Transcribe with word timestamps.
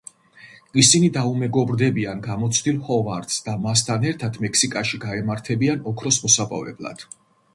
ისინი 0.83 1.09
დაუმეგობრდებიან 1.17 2.23
გამოცდილ 2.27 2.79
ჰოვარდს 2.87 3.37
და 3.49 3.55
მასთან 3.67 4.09
ერთად 4.13 4.39
მექსიკაში 4.47 5.01
გაემართებიან 5.05 5.87
ოქროს 5.93 6.19
მოსაპოვებლად. 6.25 7.07